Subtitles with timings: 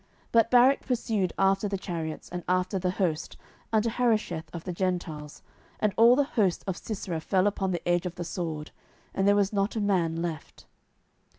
[0.03, 3.37] 07:004:016 But Barak pursued after the chariots, and after the host,
[3.71, 5.43] unto Harosheth of the Gentiles:
[5.79, 8.71] and all the host of Sisera fell upon the edge of the sword;
[9.13, 10.65] and there was not a man left.